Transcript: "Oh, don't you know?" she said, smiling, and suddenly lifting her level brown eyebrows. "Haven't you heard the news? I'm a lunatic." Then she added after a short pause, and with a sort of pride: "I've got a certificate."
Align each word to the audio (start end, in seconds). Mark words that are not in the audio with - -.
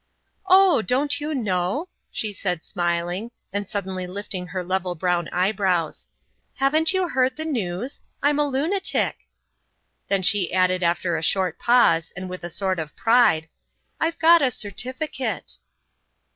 "Oh, 0.47 0.81
don't 0.81 1.21
you 1.21 1.35
know?" 1.35 1.87
she 2.09 2.33
said, 2.33 2.65
smiling, 2.65 3.29
and 3.53 3.69
suddenly 3.69 4.07
lifting 4.07 4.47
her 4.47 4.63
level 4.63 4.95
brown 4.95 5.27
eyebrows. 5.29 6.07
"Haven't 6.55 6.91
you 6.91 7.09
heard 7.09 7.37
the 7.37 7.45
news? 7.45 8.01
I'm 8.23 8.39
a 8.39 8.47
lunatic." 8.47 9.17
Then 10.07 10.23
she 10.23 10.51
added 10.51 10.81
after 10.81 11.17
a 11.17 11.21
short 11.21 11.59
pause, 11.59 12.11
and 12.17 12.31
with 12.31 12.43
a 12.43 12.49
sort 12.49 12.79
of 12.79 12.95
pride: 12.95 13.47
"I've 13.99 14.17
got 14.17 14.41
a 14.41 14.49
certificate." 14.49 15.59